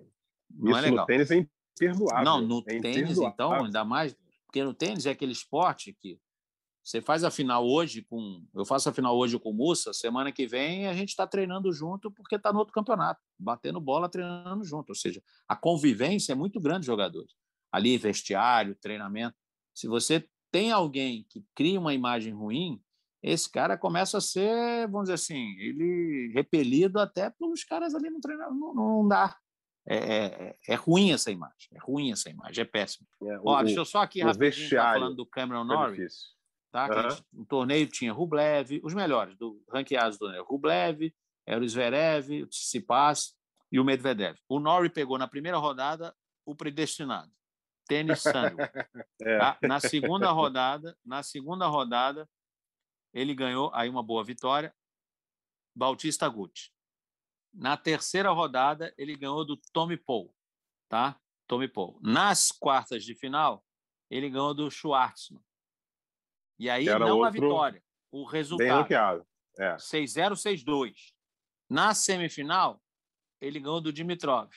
[0.49, 1.04] Não é Isso é legal.
[1.04, 1.47] no tênis é
[1.86, 2.24] imperdoável.
[2.24, 4.15] Não, no é tênis, então, ainda mais.
[4.46, 6.20] Porque no tênis é aquele esporte que
[6.84, 8.44] você faz a final hoje com.
[8.54, 11.72] Eu faço a final hoje com o Mussa, semana que vem a gente está treinando
[11.72, 14.89] junto porque está no outro campeonato, batendo bola, treinando junto.
[14.89, 17.34] Ou seja, a convivência é muito grande jogadores.
[17.72, 19.36] Ali, vestiário, treinamento.
[19.74, 22.82] Se você tem alguém que cria uma imagem ruim,
[23.24, 28.20] esse cara começa a ser, vamos dizer assim, ele repelido até pelos caras ali no
[28.20, 28.60] treinamento.
[28.60, 29.38] Não, não dá.
[29.88, 33.08] É, é, é, ruim essa imagem, é ruim essa imagem, é péssimo.
[33.24, 36.36] É, o, Ó, deixa eu só aqui rapidinho tá falando do Cameron Norris.
[36.72, 36.88] Tá?
[36.88, 37.10] Uhum.
[37.10, 40.44] Gente, no torneio tinha Rublev, os melhores do ranqueados do torneio.
[40.44, 41.13] Rublev,
[41.46, 43.36] era o Zverev, o Tsitsipas
[43.72, 44.38] e o Medvedev.
[44.48, 46.15] O Norris pegou na primeira rodada
[46.46, 47.32] o predestinado,
[47.88, 48.58] Tênis Sandro.
[49.22, 49.38] é.
[49.38, 49.58] tá?
[49.63, 52.30] Na segunda rodada, na segunda rodada,
[53.13, 54.74] ele ganhou aí uma boa vitória,
[55.76, 56.72] Bautista Gucci.
[57.54, 60.34] Na terceira rodada, ele ganhou do Tommy Paul,
[60.88, 61.20] tá?
[61.48, 62.00] Tommy Paul.
[62.02, 63.64] Nas quartas de final,
[64.10, 65.44] ele ganhou do Schwartzman.
[66.58, 69.26] E aí, não a vitória, o resultado.
[69.60, 69.76] É.
[69.76, 71.14] 6-0, 6-2.
[71.70, 72.82] Na semifinal,
[73.42, 74.50] ele ganhou do Dimitrov.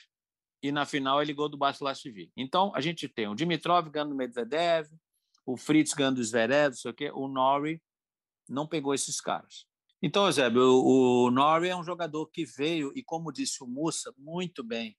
[0.61, 2.31] E na final, ele ganhou do Basilashvili.
[2.35, 4.89] Então, a gente tem o Dimitrov ganhando do Medvedev,
[5.45, 7.11] o Fritz ganhando do Zverev, não sei o quê.
[7.13, 7.81] O Norrie
[8.47, 9.67] não pegou esses caras.
[10.05, 14.13] Então, Eusébio, o, o Norrie é um jogador que veio, e como disse o Mussa,
[14.15, 14.95] muito bem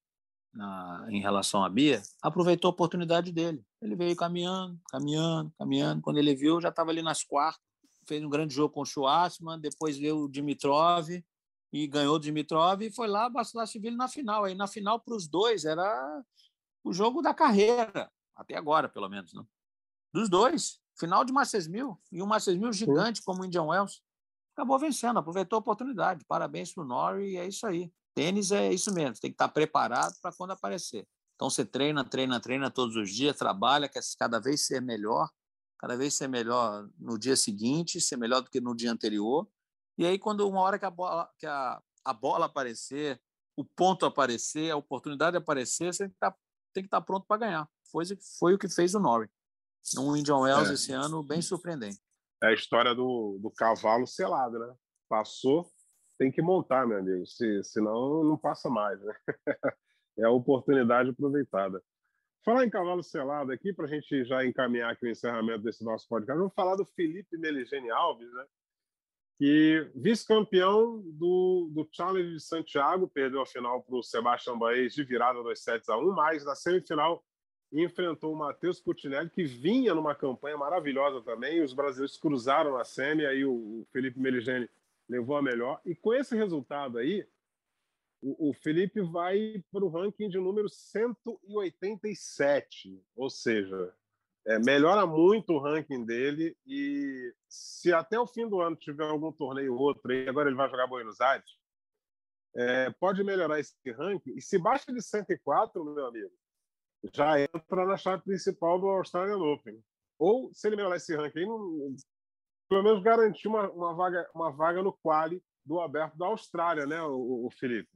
[0.53, 3.65] na, em relação à Bia, aproveitou a oportunidade dele.
[3.81, 6.03] Ele veio caminhando, caminhando, caminhando.
[6.03, 7.63] Quando ele viu, já estava ali nas quartas,
[8.05, 11.09] fez um grande jogo com o Schwartzman, depois veio o Dimitrov
[11.73, 14.43] e ganhou o Dimitrov e foi lá Basilashvili na final.
[14.43, 16.25] Aí na final para os dois era
[16.83, 19.45] o jogo da carreira, até agora pelo menos, né?
[20.13, 24.05] Dos dois, final de Masters Mil e um Masters Mil gigante como o Indian Wells.
[24.57, 26.25] Acabou vencendo, aproveitou a oportunidade.
[26.25, 27.93] Parabéns para o Norrie e é isso aí.
[28.15, 31.07] Tênis é isso mesmo, tem que estar preparado para quando aparecer.
[31.35, 35.29] Então você treina, treina, treina todos os dias, trabalha, quer cada vez ser melhor,
[35.79, 39.47] cada vez ser melhor no dia seguinte, ser melhor do que no dia anterior.
[39.99, 43.21] E aí, quando uma hora que a bola, que a, a bola aparecer,
[43.55, 46.39] o ponto aparecer, a oportunidade aparecer, você tem que estar, tá,
[46.73, 47.69] tem que estar pronto para ganhar.
[47.93, 48.05] Foi,
[48.39, 49.29] foi o que fez o Norrie.
[49.95, 50.73] No Indian Wells é.
[50.73, 52.01] esse ano, bem surpreendente.
[52.43, 54.75] É a história do, do cavalo selado, né?
[55.09, 55.67] Passou,
[56.19, 59.01] tem que montar, meu amigo, se, senão não passa mais.
[59.03, 59.15] Né?
[60.19, 61.83] é a oportunidade aproveitada.
[62.45, 66.07] Falar em cavalo selado aqui, para a gente já encaminhar aqui o encerramento desse nosso
[66.09, 68.45] podcast, vamos falar do Felipe Meligeni Alves, né?
[69.39, 75.05] que vice-campeão do, do Challenge de Santiago, perdeu a final para o Sebastião Baez de
[75.05, 77.23] virada 2 sets a 1, mas na semifinal
[77.73, 82.85] enfrentou o Matheus Putinelli, que vinha numa campanha maravilhosa também, e os brasileiros cruzaram na
[82.85, 84.71] semi, aí o, Felipe Meligeni
[85.09, 85.81] levou a melhor.
[85.85, 87.27] E com esse resultado aí,
[88.23, 93.93] o, o Felipe vai para o ranking de número 187, ou seja,
[94.47, 96.57] é, melhora muito o ranking dele.
[96.67, 100.57] E se até o fim do ano tiver algum torneio ou outro, e agora ele
[100.57, 101.59] vai jogar Buenos Aires,
[102.55, 104.35] é, pode melhorar esse ranking.
[104.37, 106.33] E se baixa de 104, meu amigo,
[107.13, 109.79] já entra na chave principal do Australian Open.
[110.19, 111.47] Ou, se ele melhorar esse ranking,
[112.69, 117.03] pelo menos garantir uma, uma, vaga, uma vaga no quali do aberto da Austrália, né,
[117.03, 117.91] o, o Felipe?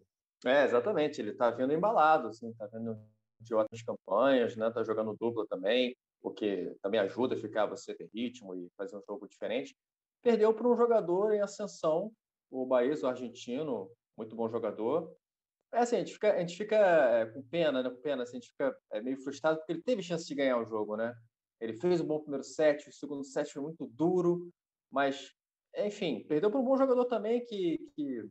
[0.44, 1.20] É, exatamente.
[1.20, 2.98] Ele está vindo embalado, assim, está vindo
[3.40, 4.68] de ótimas campanhas, né?
[4.68, 8.96] Está jogando dupla também, o que também ajuda a ficar você ter ritmo e fazer
[8.96, 9.74] um jogo diferente.
[10.22, 12.12] Perdeu para um jogador em ascensão,
[12.50, 15.14] o Baez, o argentino, muito bom jogador.
[15.72, 17.90] É assim, a gente fica, a gente fica é, com pena, né?
[17.90, 20.58] Com pena, assim, a gente fica é, meio frustrado porque ele teve chance de ganhar
[20.58, 21.14] o jogo, né?
[21.60, 24.50] Ele fez um bom primeiro set, o segundo set foi muito duro,
[24.90, 25.32] mas,
[25.76, 28.28] enfim, perdeu para um bom jogador também que, que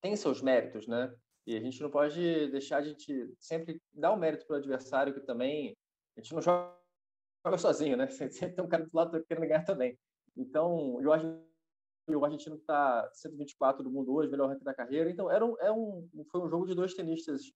[0.00, 1.12] tem seus méritos, né?
[1.46, 4.58] E a gente não pode deixar de gente sempre dar o um mérito para o
[4.58, 5.76] adversário, que também
[6.16, 6.76] a gente não joga
[7.58, 8.06] sozinho, né?
[8.30, 9.98] Sempre tem um cara do lado querendo ganhar também.
[10.36, 11.02] Então, o
[12.14, 15.10] o argentino está 124 do mundo hoje, melhor ranking da carreira.
[15.10, 17.52] Então, era um, é um, foi um jogo de dois tenistas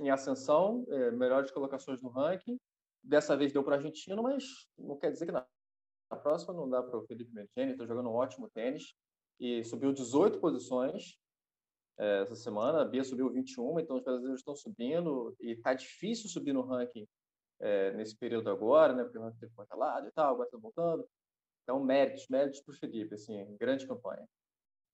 [0.00, 2.58] em ascensão, é, melhores colocações no ranking.
[3.02, 4.44] Dessa vez deu para o argentino, mas
[4.78, 5.46] não quer dizer que na,
[6.10, 7.72] na próxima não dá para o Felipe Mergeni.
[7.72, 8.94] Está jogando um ótimo tênis
[9.38, 11.18] e subiu 18 posições
[11.98, 12.82] é, essa semana.
[12.82, 17.06] A Bia subiu 21, então os brasileiros estão subindo e está difícil subir no ranking
[17.60, 19.04] é, nesse período agora, né?
[19.04, 21.06] Porque o ranking teve lado e tal, agora está voltando.
[21.64, 24.26] Então, méritos, méritos para o Felipe, assim, grande campanha.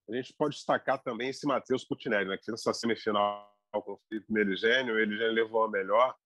[0.09, 4.01] A gente pode destacar também esse Matheus Putinelli, né, que fez essa semifinal com o
[4.09, 6.17] Felipe Meligênio, ele já levou a melhor,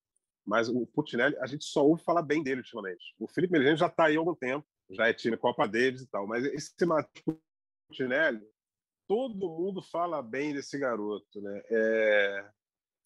[0.46, 3.14] mas o Putinelli, a gente só ouve falar bem dele ultimamente.
[3.18, 6.06] O Felipe Meligênio já está aí há algum tempo, já é time Copa Davis e
[6.06, 7.38] tal, mas esse Matheus
[7.88, 8.46] Putinelli,
[9.06, 11.62] todo mundo fala bem desse garoto, né?
[11.70, 12.50] É...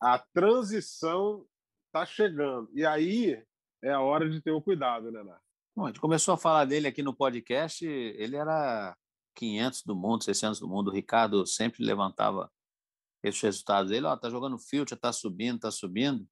[0.00, 1.44] A transição
[1.86, 3.44] está chegando, e aí
[3.82, 5.47] é a hora de ter o cuidado, né, Nath?
[5.78, 8.98] Bom, a gente começou a falar dele aqui no podcast, ele era
[9.36, 10.88] 500 do mundo, 600 do mundo.
[10.88, 12.50] O Ricardo sempre levantava
[13.22, 14.06] esses resultados dele.
[14.06, 16.28] Ó, tá jogando field, tá subindo, tá subindo.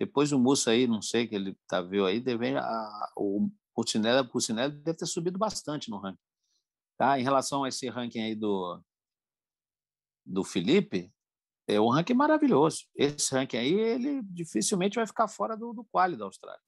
[0.00, 4.26] Depois o Mussa aí, não sei que ele tá viu aí, deve, a, o Pucinelli,
[4.26, 6.22] Pucinelli deve ter subido bastante no ranking.
[6.96, 7.20] Tá?
[7.20, 8.82] Em relação a esse ranking aí do,
[10.24, 11.12] do Felipe,
[11.66, 12.86] é um ranking maravilhoso.
[12.96, 16.67] Esse ranking aí, ele dificilmente vai ficar fora do, do quali da Austrália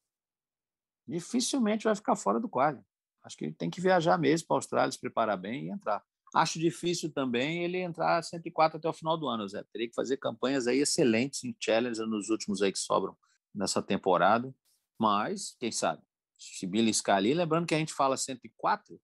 [1.10, 2.84] dificilmente vai ficar fora do quadro.
[3.22, 6.02] Acho que ele tem que viajar mesmo para a Austrália, se preparar bem e entrar.
[6.34, 9.64] Acho difícil também ele entrar 104 até o final do ano, Zé.
[9.72, 13.16] Teria que fazer campanhas aí excelentes em Challenger nos últimos aí que sobram
[13.54, 14.54] nessa temporada.
[14.98, 16.02] Mas, quem sabe?
[16.38, 18.98] Se beliscar ali, lembrando que a gente fala 104,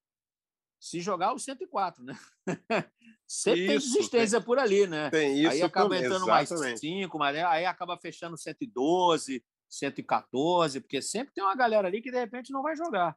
[0.80, 2.16] se jogar o 104, né?
[3.26, 5.10] Sempre isso, tem desistência tem, por ali, né?
[5.10, 6.60] Tem isso aí acaba também, entrando exatamente.
[6.60, 12.10] mais 5, mas aí acaba fechando 112, 114, porque sempre tem uma galera ali que
[12.10, 13.16] de repente não vai jogar.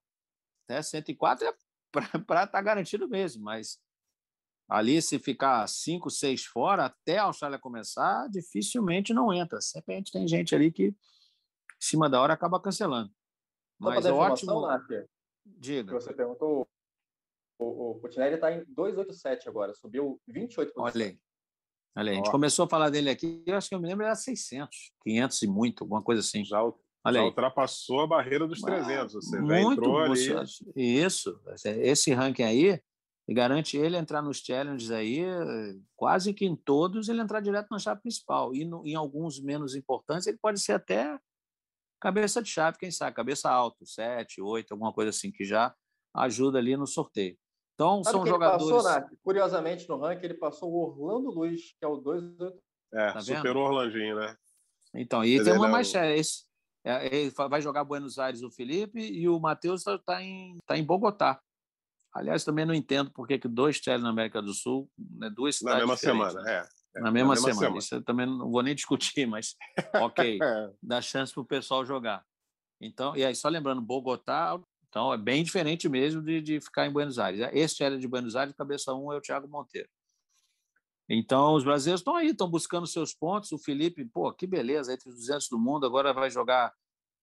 [0.67, 0.81] Né?
[0.81, 1.53] 104 é
[2.25, 3.79] para estar tá garantido mesmo, mas
[4.67, 9.59] ali se ficar 5, 6 fora, até a Austrália começar, dificilmente não entra.
[9.61, 10.95] Sempre a gente tem gente ali que, em
[11.79, 13.11] cima da hora, acaba cancelando.
[13.79, 14.67] Mas é ótimo.
[15.43, 15.93] Diga.
[15.93, 16.67] Você perguntou,
[17.57, 21.19] o, o Putinelli está em 287 agora, subiu 28 Olha aí.
[21.97, 24.15] Olha, a gente começou a falar dele aqui, eu acho que eu me lembro era
[24.15, 26.45] 600, 500 e muito, alguma coisa assim.
[26.45, 26.61] Já,
[27.03, 30.27] Olha já ultrapassou a barreira dos 300, você muito, entrou ali.
[30.75, 32.81] Isso, esse ranking aí
[33.33, 35.23] garante ele entrar nos challenges aí,
[35.95, 38.55] quase que em todos ele entrar direto na chave principal.
[38.55, 41.19] E no, em alguns menos importantes ele pode ser até
[42.01, 45.75] cabeça de chave, quem sabe, cabeça alta, 7, 8, alguma coisa assim, que já
[46.15, 47.37] ajuda ali no sorteio.
[47.79, 48.69] Então, Sabe são jogadores.
[48.69, 49.09] Passou, Nath?
[49.23, 52.23] Curiosamente, no ranking, ele passou o Orlando Luiz, que é o 2.
[52.93, 54.35] É, tá superou o Orlandinho, né?
[54.93, 56.43] Então, e tem uma mais é, esse,
[56.83, 60.77] é, ele vai jogar Buenos Aires o Felipe e o Matheus está tá em, tá
[60.77, 61.39] em Bogotá.
[62.13, 65.79] Aliás, também não entendo por que dois Chelsea na América do Sul, né, duas cidades.
[65.79, 66.55] Na mesma semana, né?
[66.55, 66.97] é.
[66.97, 67.01] é.
[67.01, 67.59] Na mesma, na mesma semana.
[67.59, 67.77] semana.
[67.77, 69.55] Isso eu também não vou nem discutir, mas
[70.03, 70.69] ok, é.
[70.83, 72.25] dá chance para o pessoal jogar.
[72.81, 74.59] Então, e aí, só lembrando, Bogotá,
[74.89, 77.47] então, é bem diferente mesmo de, de ficar em Buenos Aires.
[77.53, 79.87] Este era de Buenos Aires, cabeça 1 um é o Thiago Monteiro.
[81.07, 83.51] Então, os brasileiros estão aí, estão buscando seus pontos.
[83.51, 86.73] O Felipe, pô, que beleza, entre os 200 do mundo, agora vai jogar.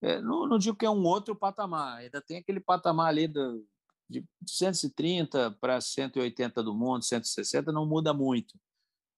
[0.01, 3.67] É, não, não, digo que é um outro patamar, ainda tem aquele patamar ali do,
[4.09, 8.59] de 130 para 180 do mundo, 160, não muda muito.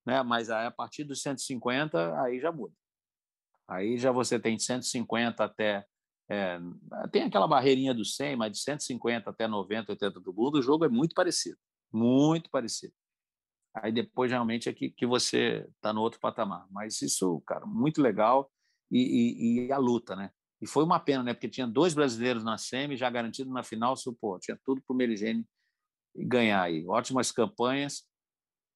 [0.07, 0.23] Né?
[0.23, 2.75] Mas a partir dos 150, aí já muda.
[3.67, 5.85] Aí já você tem 150 até
[6.31, 6.61] é,
[7.11, 10.85] tem aquela barreirinha do 100, mas de 150 até 90, 80 do mundo, o jogo
[10.85, 11.57] é muito parecido.
[11.93, 12.93] Muito parecido.
[13.75, 16.67] Aí depois, realmente, é que, que você está no outro patamar.
[16.71, 18.51] Mas isso, cara, muito legal.
[18.91, 20.31] E, e, e, a luta, né?
[20.61, 21.35] E foi uma pena, né?
[21.35, 24.97] Porque tinha dois brasileiros na semi, já garantido na final, pô, tinha tudo para o
[24.97, 25.47] Merigene
[26.17, 26.87] ganhar aí.
[26.87, 28.05] Ótimas campanhas.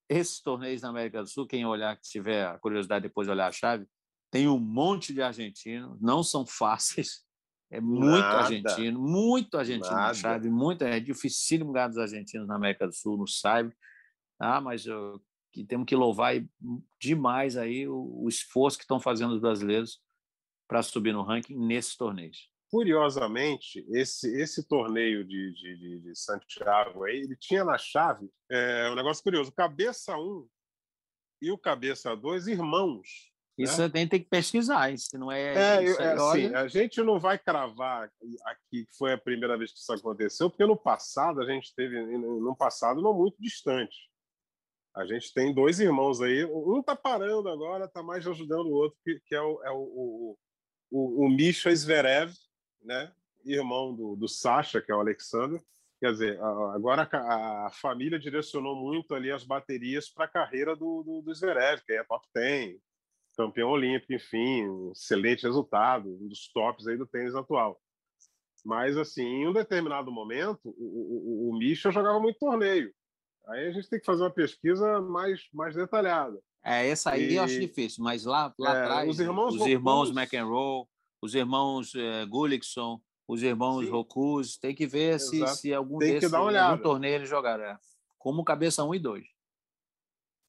[0.08, 3.48] Esses torneios na América do Sul, quem olhar, que tiver a curiosidade depois de olhar
[3.48, 3.86] a chave,
[4.30, 7.24] tem um monte de argentinos, não são fáceis,
[7.72, 8.40] é muito Nada.
[8.40, 10.08] argentino, muito argentino Nada.
[10.08, 13.72] na chave, muito, é dificílimo ganhar dos argentinos na América do Sul, no Saib.
[14.38, 15.18] Ah, mas eu,
[15.50, 16.34] que temos que louvar
[17.00, 20.02] demais aí o, o esforço que estão fazendo os brasileiros
[20.68, 22.50] para subir no ranking nesses torneios.
[22.70, 28.94] Curiosamente, esse, esse torneio de, de, de Santiago aí, ele tinha na chave é, um
[28.94, 30.46] negócio curioso: cabeça 1
[31.40, 33.31] e o cabeça 2, irmãos.
[33.56, 33.88] Isso né?
[33.88, 35.54] tem, tem que pesquisar, isso não é.
[35.54, 38.10] É, é assim, a gente não vai cravar
[38.46, 42.00] aqui que foi a primeira vez que isso aconteceu, porque no passado a gente teve,
[42.16, 44.10] no passado não muito distante.
[44.94, 48.98] A gente tem dois irmãos aí, um está parando agora, está mais ajudando o outro,
[49.04, 50.38] que, que é o, é o, o,
[50.90, 52.32] o, o Misha Zverev,
[52.82, 53.12] né?
[53.44, 55.60] irmão do, do Sasha, que é o Alexander.
[55.98, 61.02] Quer dizer, agora a, a família direcionou muito ali as baterias para a carreira do,
[61.02, 62.80] do, do Zverev, que é top 10,
[63.36, 67.80] campeão olímpico, enfim, um excelente resultado, um dos tops aí do tênis atual.
[68.64, 72.92] Mas, assim, em um determinado momento, o, o, o Misha jogava muito torneio.
[73.48, 76.38] Aí a gente tem que fazer uma pesquisa mais, mais detalhada.
[76.64, 79.66] É, essa aí e, eu acho difícil, mas lá, lá é, atrás, os irmãos, os
[79.66, 80.86] irmãos McEnroe,
[81.20, 86.32] os irmãos é, Gullickson, os irmãos Rocuse, tem que ver se, se algum tem desses,
[86.32, 87.64] algum torneio eles jogaram.
[87.64, 87.76] É.
[88.16, 89.24] Como cabeça 1 um e 2.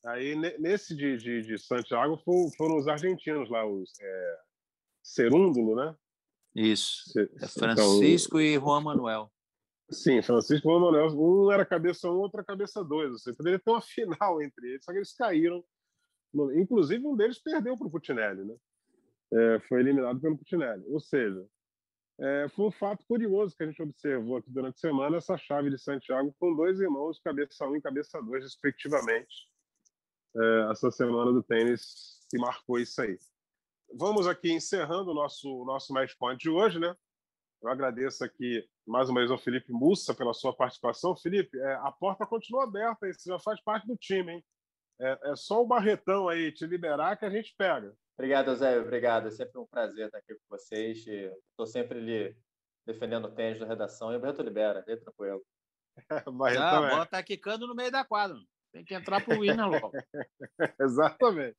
[0.05, 2.17] Aí, nesse de, de, de Santiago,
[2.57, 4.37] foram os argentinos lá, os é,
[5.01, 5.95] Cerúndulo, né?
[6.55, 7.03] Isso.
[7.17, 9.31] É então, Francisco então, e Juan Manuel.
[9.89, 11.07] Sim, Francisco e Juan Manuel.
[11.17, 13.11] Um era cabeça 1, um, outro era cabeça 2.
[13.11, 15.63] Você poderia ter uma final entre eles, só que eles caíram.
[16.55, 18.55] Inclusive, um deles perdeu para o Putinelli, né?
[19.33, 20.83] É, foi eliminado pelo Putinelli.
[20.87, 21.45] Ou seja,
[22.19, 25.69] é, foi um fato curioso que a gente observou aqui durante a semana, essa chave
[25.69, 29.52] de Santiago com dois irmãos, cabeça 1 um e cabeça 2, respectivamente.
[30.35, 33.17] É, essa semana do tênis que marcou isso aí.
[33.95, 36.95] Vamos aqui encerrando o nosso, nosso match point de hoje, né?
[37.61, 41.15] Eu agradeço aqui mais uma vez ao Felipe Mussa pela sua participação.
[41.15, 44.45] Felipe, é, a porta continua aberta aí, você já faz parte do time, hein?
[44.99, 47.93] É, é, só o Barretão aí te liberar que a gente pega.
[48.17, 48.79] Obrigado, Zé.
[48.79, 49.27] Obrigado.
[49.27, 51.05] É sempre um prazer estar aqui com vocês.
[51.07, 52.37] Estou sempre ali
[52.85, 55.41] defendendo o tênis da redação e o Barreto libera, bem tranquilo.
[56.33, 58.37] Barretão, ah, a bola está quicando no meio da quadra.
[58.73, 59.91] Tem que entrar para o winner logo.
[60.81, 61.55] Exatamente.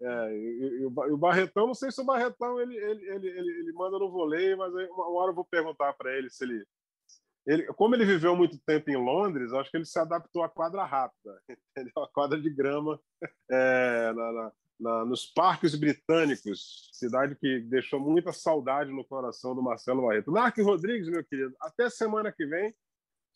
[0.00, 3.98] É, e, e, o Barretão, não sei se o Barretão ele, ele, ele, ele, manda
[3.98, 6.66] no voleio, mas uma hora eu vou perguntar para ele se ele,
[7.46, 7.66] ele.
[7.74, 11.40] Como ele viveu muito tempo em Londres, acho que ele se adaptou à quadra rápida,
[11.76, 12.02] entendeu?
[12.02, 13.00] A quadra de grama
[13.50, 19.62] é, na, na, na, nos parques britânicos, cidade que deixou muita saudade no coração do
[19.62, 20.32] Marcelo Barreto.
[20.32, 22.74] Mark Rodrigues, meu querido, até semana que vem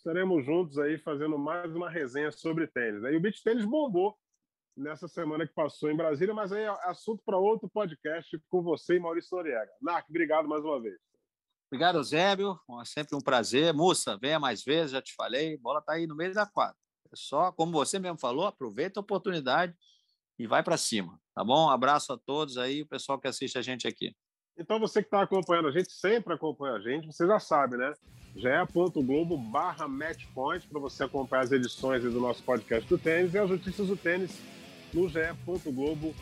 [0.01, 3.05] estaremos juntos aí fazendo mais uma resenha sobre tênis.
[3.05, 4.19] Aí o beach tênis bombou
[4.75, 8.97] nessa semana que passou em Brasília, mas aí é assunto para outro podcast com você
[8.97, 9.71] e Maurício Noriega.
[9.81, 10.99] Narc, obrigado mais uma vez.
[11.71, 12.59] Obrigado, Zébio.
[12.81, 13.75] É sempre um prazer.
[13.75, 15.59] Mussa, venha mais vezes, já te falei.
[15.59, 16.77] Bola está aí no meio da quadra.
[17.13, 19.77] É só, como você mesmo falou, aproveita a oportunidade
[20.39, 21.21] e vai para cima.
[21.35, 21.69] Tá bom?
[21.69, 24.17] Abraço a todos aí, o pessoal que assiste a gente aqui.
[24.61, 27.95] Então, você que está acompanhando a gente, sempre acompanha a gente, você já sabe, né?
[28.37, 33.51] ge.globo barra matchpoint para você acompanhar as edições do nosso podcast do tênis e as
[33.51, 34.39] notícias do tênis
[34.93, 36.15] no ge.globo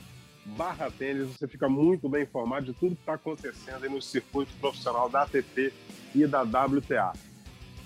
[0.47, 1.28] barra tênis.
[1.28, 5.22] Você fica muito bem informado de tudo que está acontecendo aí no circuito profissional da
[5.22, 5.74] ATP
[6.14, 7.12] e da WTA.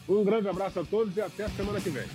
[0.06, 2.06] Um grande abraço a todos e até a semana que vem.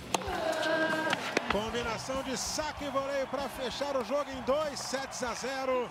[1.50, 5.88] Combinação de saque e voleio para fechar o jogo em 2 sets a 0.